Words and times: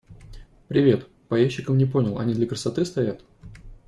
Привет, 0.67 1.07
по 1.29 1.35
ящикам 1.35 1.77
не 1.77 1.85
понял, 1.85 2.17
они 2.17 2.33
для 2.33 2.47
красоты 2.47 2.85
стоят? 2.85 3.21